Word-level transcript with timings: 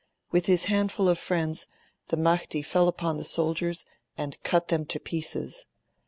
With 0.31 0.47
his 0.47 0.65
handful 0.65 1.07
of 1.07 1.19
friends, 1.19 1.67
the 2.07 2.17
Mahdi 2.17 2.63
fell 2.63 2.87
upon 2.87 3.17
the 3.17 3.23
soldiers 3.23 3.85
and 4.17 4.41
cut 4.41 4.69
them 4.69 4.83
to 4.87 4.99
pieces. 4.99 5.67